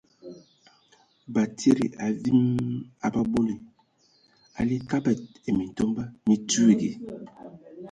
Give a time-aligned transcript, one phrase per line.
[1.33, 2.43] Batsidi, a viimɔ
[3.05, 3.55] a a abole,
[4.59, 6.91] a ligi Kabad ai Mintomba mi tuugi.